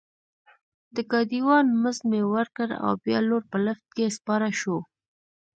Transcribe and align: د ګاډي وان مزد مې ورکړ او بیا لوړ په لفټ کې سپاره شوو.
د 0.95 0.97
ګاډي 1.11 1.39
وان 1.47 1.65
مزد 1.83 2.03
مې 2.09 2.21
ورکړ 2.33 2.67
او 2.85 2.91
بیا 3.03 3.19
لوړ 3.29 3.41
په 3.51 3.57
لفټ 3.65 3.87
کې 3.95 4.15
سپاره 4.17 4.47
شوو. 4.59 4.79